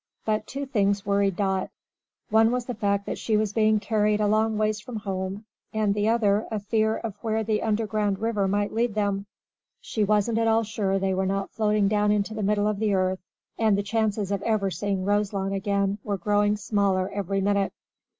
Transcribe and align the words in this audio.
But 0.25 0.47
two 0.47 0.65
things 0.65 1.05
worried 1.05 1.35
Dot. 1.35 1.69
One 2.31 2.49
was 2.49 2.65
the 2.65 2.73
fact 2.73 3.05
that 3.05 3.19
she 3.19 3.37
was 3.37 3.53
being 3.53 3.79
carried 3.79 4.19
a 4.19 4.25
long 4.25 4.57
ways 4.57 4.79
from 4.79 4.95
home, 4.95 5.45
and 5.75 5.93
the 5.93 6.09
other 6.09 6.47
a 6.49 6.59
fear 6.59 6.97
of 6.97 7.17
where 7.21 7.43
the 7.43 7.61
underground 7.61 8.17
river 8.17 8.47
might 8.47 8.73
lead 8.73 8.95
them. 8.95 9.27
She 9.79 10.03
wasn't 10.03 10.39
at 10.39 10.47
all 10.47 10.63
sure 10.63 10.97
they 10.97 11.13
were 11.13 11.27
not 11.27 11.51
floating 11.51 11.87
down 11.87 12.11
into 12.11 12.33
the 12.33 12.41
middle 12.41 12.65
of 12.65 12.79
the 12.79 12.95
earth, 12.95 13.19
and 13.59 13.77
the 13.77 13.83
chances 13.83 14.31
of 14.31 14.41
ever 14.41 14.71
seeing 14.71 15.05
Roselawn 15.05 15.53
again 15.53 15.99
were 16.03 16.17
growing 16.17 16.57
smaller 16.57 17.11
every 17.11 17.39
minute. 17.39 17.71